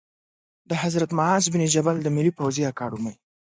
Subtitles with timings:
[0.69, 3.15] د حضرت معاذ بن جبل د ملي پوځي اکاډمۍ